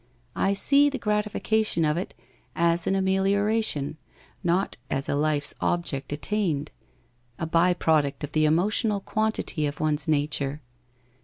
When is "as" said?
2.55-2.87, 4.89-5.07